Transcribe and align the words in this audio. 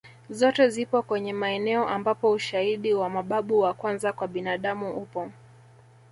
Zote 0.29 0.69
zipo 0.69 1.01
kwenye 1.01 1.33
maeneo 1.33 1.87
ambapo 1.87 2.31
ushaidi 2.31 2.93
wa 2.93 3.09
mababu 3.09 3.59
wa 3.59 3.73
kwanza 3.73 4.13
kwa 4.13 4.27
binadamu 4.27 4.93
upo 4.93 5.31